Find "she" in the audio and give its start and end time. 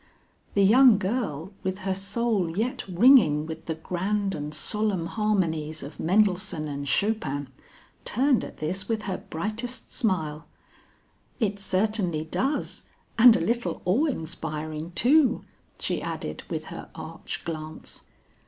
15.79-16.01